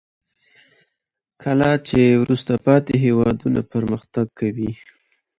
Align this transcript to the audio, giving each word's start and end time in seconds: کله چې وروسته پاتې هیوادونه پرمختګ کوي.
کله 1.43 1.69
چې 1.87 1.99
وروسته 2.21 2.53
پاتې 2.65 2.93
هیوادونه 3.05 3.59
پرمختګ 3.73 4.27
کوي. 4.39 4.71